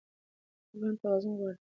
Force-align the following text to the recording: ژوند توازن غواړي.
ژوند 0.77 0.95
توازن 1.01 1.33
غواړي. 1.39 1.59